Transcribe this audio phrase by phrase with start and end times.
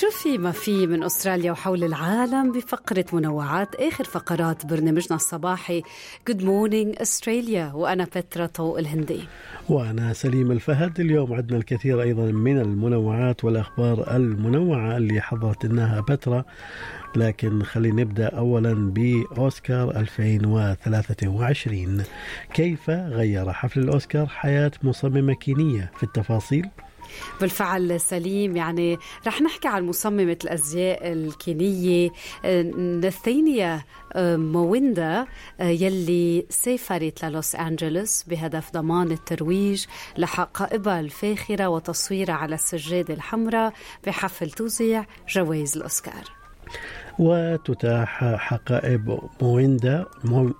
[0.00, 5.82] شو في وما في من أستراليا وحول العالم بفقرة منوعات آخر فقرات برنامجنا الصباحي
[6.28, 9.20] جود مورنينج استراليا وأنا بترا طوق الهندي.
[9.68, 16.44] وأنا سليم الفهد اليوم عندنا الكثير أيضا من المنوعات والأخبار المنوعة اللي حضرت لنا بترا
[17.16, 22.02] لكن خلينا نبدأ اولا بأوسكار 2023
[22.54, 26.66] كيف غير حفل الأوسكار حياة مصممة كينية؟ في التفاصيل
[27.40, 28.56] بالفعل سليم.
[28.56, 32.10] يعني رح نحكي عن مصممة الأزياء الكينية.
[32.78, 33.82] نثينيا
[34.36, 35.26] مويندا
[35.60, 39.84] يلي سافرت للوس أنجلوس بهدف ضمان الترويج
[40.18, 43.72] لحقائبها الفاخرة وتصويرها على السجادة الحمراء
[44.06, 46.24] بحفل توزيع جوائز الأوسكار.
[47.18, 50.04] وتتاح حقائب مويندا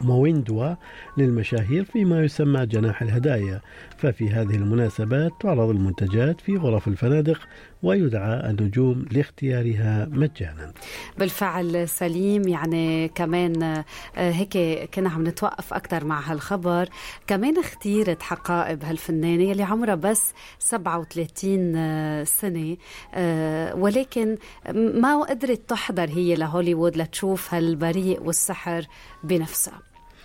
[0.00, 0.74] مويندوا
[1.16, 3.60] للمشاهير فيما يسمى جناح الهدايا.
[3.98, 7.40] ففي هذه المناسبات تعرض المنتجات في غرف الفنادق
[7.82, 10.72] ويدعى النجوم لاختيارها مجانا.
[11.18, 13.84] بالفعل سليم يعني كمان آه،
[14.16, 14.58] هيك
[14.94, 16.88] كنا عم نتوقف أكثر مع هالخبر.
[17.26, 22.76] كمان اختيرت حقائب هالفنانة يلي عمرها بس 37 آه، سنة
[23.14, 24.36] آه، ولكن
[24.74, 28.86] ما قدرت تحضر هي لهوليوود لتشوف هالبريء والسحر
[29.22, 29.78] بنفسها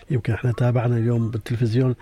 [0.09, 1.95] يمكن إحنا تابعنا اليوم بالتلفزيون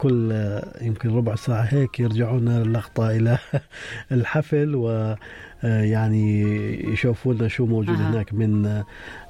[0.00, 0.32] كل
[0.80, 3.38] يمكن ربع ساعة هيك يرجعون اللقطة إلى
[4.12, 5.14] الحفل و
[5.62, 6.42] يعني
[6.92, 8.10] يشوفوا لنا شو موجود أه.
[8.10, 8.82] هناك من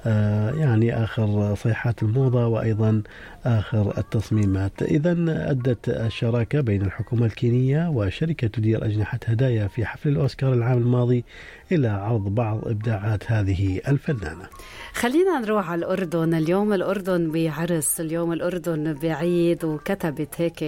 [0.06, 3.02] آه، يعني آخر صيحات الموضة وأيضا
[3.44, 4.82] آخر التصميمات.
[4.82, 5.12] إذا
[5.50, 11.24] أدت الشراكة بين الحكومة الكينية وشركة تدير أجنحة هدايا في حفل الأوسكار العام الماضي
[11.72, 14.46] إلى عرض بعض إبداعات هذه الفنانة.
[14.92, 16.34] خلينا نروح على الأردن.
[16.34, 18.00] اليوم الأردن بعرس.
[18.00, 20.59] اليوم الأردن بعيد وكتبت هيك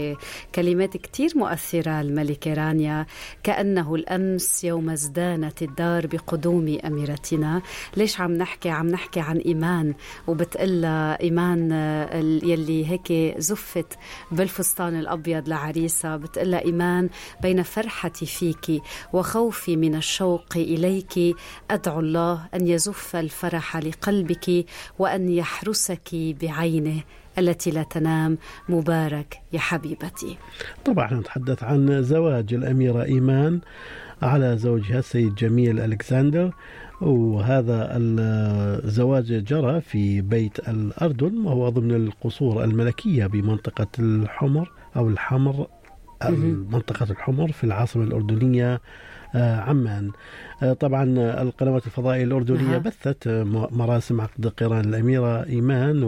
[0.54, 2.00] كلمات كتير مؤثرة.
[2.00, 3.06] الملكة رانيا
[3.42, 7.62] كأنه الأمس يوم ازدانت الدار بقدوم أميرتنا.
[7.96, 9.94] ليش عم نحكي؟ عم نحكي عن إيمان
[10.26, 11.72] وبتقول إيمان
[12.44, 13.98] يلي هيك زفت
[14.30, 16.16] بالفستان الأبيض لعريسة.
[16.16, 17.08] بتقول إيمان
[17.42, 18.82] بين فرحتي فيك
[19.12, 21.36] وخوفي من الشوق إليك.
[21.70, 24.64] أدعو الله أن يزف الفرح لقلبك
[24.98, 27.02] وأن يحرسك بعينه.
[27.38, 28.38] التي لا تنام.
[28.68, 30.36] مبارك يا حبيبتي.
[30.84, 33.60] طبعا نتحدث عن زواج الأميرة إيمان
[34.22, 36.52] على زوجها السيد جميل ألكسندر
[37.00, 45.66] وهذا الزواج جرى في بيت الأردن وهو ضمن القصور الملكية بمنطقة الحمر أو الحمر
[46.70, 48.80] منطقة الحمر في العاصمة الأردنية
[49.34, 50.10] آه، عمان.
[50.80, 51.04] طبعا
[51.42, 53.28] القنوات الفضائية الأردنية بثت
[53.72, 56.02] مراسم عقد قران الأميرة إيمان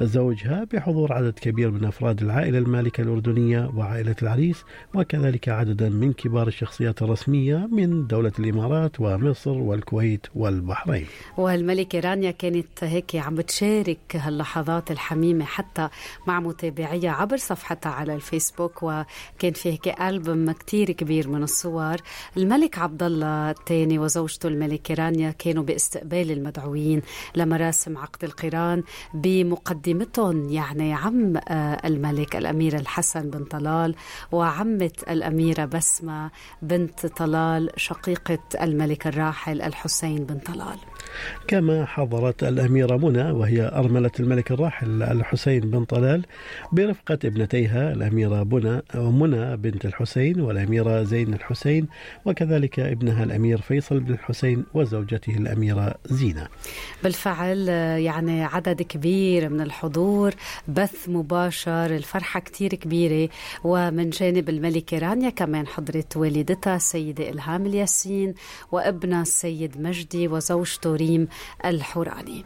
[0.00, 6.46] وزوجها بحضور عدد كبير من أفراد العائلة المالكة الأردنية وعائلة العريس وكذلك عددا من كبار
[6.48, 11.06] الشخصيات الرسمية من دولة الإمارات ومصر والكويت والبحرين.
[11.36, 15.88] والملكة رانيا كانت هيك عم بتشارك هاللحظات الحميمة حتى
[16.26, 21.96] مع متابعيها عبر صفحتها على الفيسبوك وكان في هيك ألبوم كتير كبير من الصور.
[22.36, 27.02] الملك عبد الله الثاني وزوجته الملكة رانيا كانوا باستقبال المدعوين
[27.34, 28.82] لمراسم عقد القران
[29.14, 33.94] بمقدمتهم يعني عم آه، الملك الأمير الحسن بن طلال
[34.32, 36.30] وعمة الأميرة بسمة
[36.62, 40.78] بنت طلال شقيقة الملك الراحل الحسين بن طلال.
[41.48, 46.26] كما حضرت الأميرة منى وهي أرملة الملك الراحل الحسين بن طلال
[46.72, 51.86] برفقة ابنتيها الأميرة بنى منى بنت الحسين والأميرة زين الحسين
[52.24, 56.48] وكذلك ابنها الأمير فيصل بن الحسين وزوجته الأميرة زينة.
[57.02, 57.68] بالفعل
[57.98, 60.34] يعني عدد كبير من الحضور
[60.68, 63.28] بث مباشر الفرحة كتير كبيرة.
[63.64, 68.34] ومن جانب الملكة رانيا كمان حضرت والدتها السيدة إلهام الياسين
[68.72, 71.28] وابنها السيد مجدي وزوجته ريم
[71.64, 72.44] الحوراني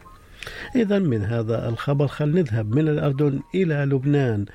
[0.75, 4.45] إذا من هذا الخبر خل نذهب من الأردن إلى لبنان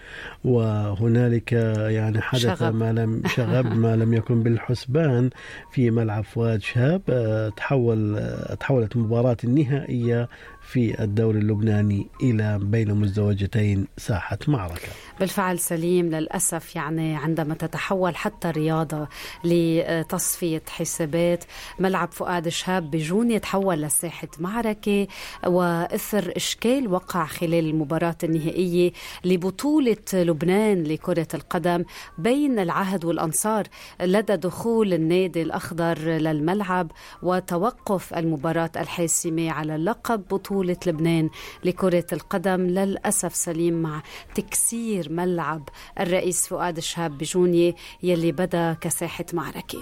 [0.45, 2.75] وهنالك يعني حدث شغب.
[2.75, 5.31] ما لم شغب ما لم يكن بالحسبان
[5.73, 10.29] في ملعب فؤاد شهاب آه، تحول آه، تحولت المباراة النهائية
[10.67, 14.89] في الدوري اللبناني إلى بين مزدوجتين ساحة معركة.
[15.21, 19.09] بالفعل سليم للأسف يعني عندما تتحول حتى الرياضة
[19.45, 21.45] لتصفية حسابات
[21.79, 25.07] ملعب فؤاد شهاب بجون يتحول لساحة معركة
[25.47, 28.93] وإثر إشكال وقع خلال المباراة النهائية
[29.25, 31.85] لبطولة لبنان لكرة القدم
[32.19, 33.67] بين العهد والأنصار
[34.01, 36.91] لدى دخول النادي الأخضر للملعب
[37.23, 41.31] وتوقف المباراة الحاسمة على لقب بطولة لبنان
[41.65, 44.03] لكرة القدم للأسف سليم مع
[44.35, 45.69] تكسير ملعب
[46.01, 49.79] الرئيس فؤاد الشهاب بجونية يلي بدا كساحة معركة.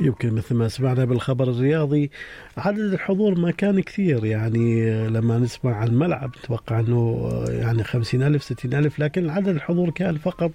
[0.00, 2.10] يمكن مثل ما سمعنا بالخبر الرياضي
[2.56, 8.42] عدد الحضور ما كان كثير يعني لما نسمع عن الملعب نتوقع أنه يعني خمسين ألف
[8.42, 10.50] ستين ألف لكن عدد الحضور كان فقط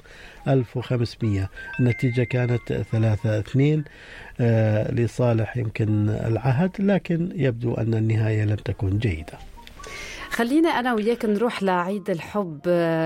[0.48, 1.50] 1500
[1.80, 3.84] النتيجة كانت ثلاثة اثنين
[4.40, 9.38] آه، لصالح يمكن العهد لكن يبدو أن النهاية لم تكن جيدة.
[10.30, 12.60] خلينا أنا وياك نروح لعيد الحب.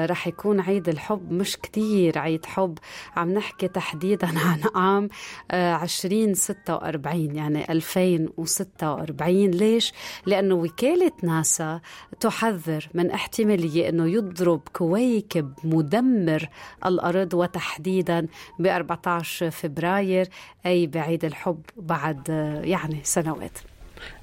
[0.09, 2.77] رح يكون عيد الحب مش كتير عيد حب.
[3.15, 5.09] عم نحكي تحديدا عن عام
[5.51, 9.94] 2046 يعني 2046 ليش؟
[10.25, 11.81] لأنه وكالة ناسا
[12.19, 16.50] تحذر من احتمالية أنه يضرب كويكب مدمر
[16.85, 18.27] الأرض وتحديدا
[18.59, 20.27] ب 14 فبراير
[20.65, 22.30] أي بعيد الحب بعد
[22.63, 23.57] يعني سنوات.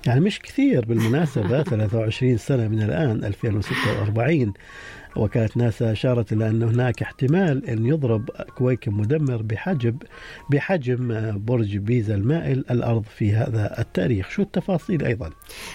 [0.06, 4.53] يعني مش كثير بالمناسبة 23 سنة من الآن 2046
[5.16, 9.96] وكالة ناسا أشارت إلى أن هناك احتمال أن يضرب كويكب مدمر بحجم
[10.50, 14.31] بحجم برج بيزا المائل الأرض في هذا التاريخ.
[14.31, 15.31] شو التفاصيل أيضا؟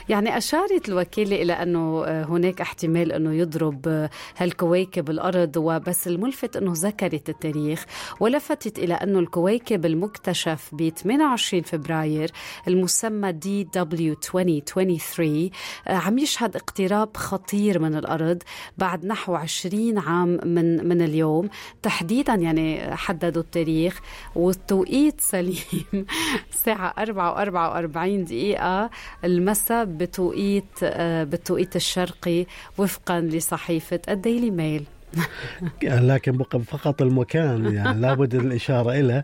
[0.10, 7.30] يعني أشارت الوكالة إلى أنه هناك احتمال أنه يضرب هالكويكب الأرض وبس الملفت أنه ذكرت
[7.30, 7.86] التاريخ
[8.20, 12.32] ولفتت إلى أنه الكويكب المكتشف ب 28 فبراير
[12.68, 15.50] المسمى DW 2023
[15.88, 18.44] عم يشهد اقتراب خطير من الأرض
[18.78, 21.50] بعد نحو نحو 20 عام من من اليوم.
[21.84, 24.00] تحديدا يعني حددوا التاريخ
[24.36, 26.06] والتوقيت سليم.
[26.54, 28.90] الساعة 4 و44 دقيقة.
[29.24, 32.46] المساء بتوقيت آه، بالتوقيت الشرقي
[32.78, 34.86] وفقا لصحيفة الديلي ميل.
[35.84, 39.24] لكن بقى فقط المكان يعني لابد الإشارة إلى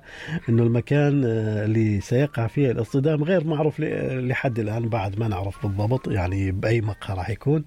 [0.49, 6.07] أنه المكان آه، اللي سيقع فيه الاصطدام غير معروف لحد الآن بعد ما نعرف بالضبط
[6.07, 7.63] يعني بأي مقهى راح يكون.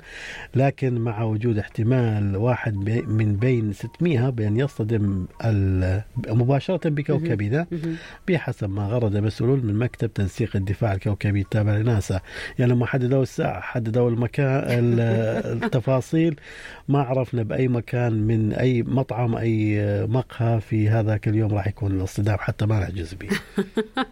[0.55, 2.77] لكن مع وجود احتمال واحد
[3.09, 5.27] من بين 600 بأن يصطدم
[6.29, 7.67] مباشرة بكوكبنا
[8.29, 12.21] بحسب ما غرد مسؤول من مكتب تنسيق الدفاع الكوكبي التابع لناسا.
[12.59, 14.97] يعني لما حددوا الساعة حددوا المكان
[15.63, 16.37] التفاصيل
[16.89, 21.93] ما عرفنا بأي مكان كان من أي مطعم أي مقهى في هذاك اليوم راح يكون
[21.93, 23.29] الاصطدام حتى ما نعجز به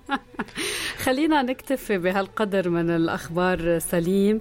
[1.04, 4.40] خلينا نكتفي بهالقدر من الأخبار سليم.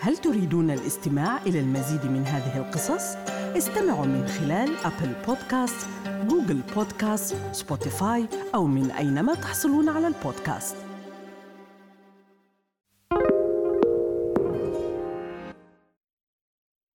[0.00, 3.16] هل تريدون الاستماع إلى المزيد من هذه القصص؟
[3.56, 5.86] استمعوا من خلال Apple Podcasts
[6.28, 10.89] Google Podcasts Spotify أو من أينما تحصلون على البودكاست.